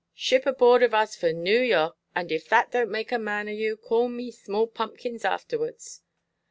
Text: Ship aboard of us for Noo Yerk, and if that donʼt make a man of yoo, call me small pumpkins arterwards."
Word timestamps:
Ship 0.15 0.47
aboard 0.47 0.81
of 0.81 0.95
us 0.95 1.15
for 1.15 1.31
Noo 1.31 1.61
Yerk, 1.61 1.95
and 2.15 2.31
if 2.31 2.49
that 2.49 2.71
donʼt 2.71 2.89
make 2.89 3.11
a 3.11 3.19
man 3.19 3.47
of 3.47 3.53
yoo, 3.55 3.77
call 3.77 4.09
me 4.09 4.31
small 4.31 4.65
pumpkins 4.65 5.21
arterwards." 5.23 6.01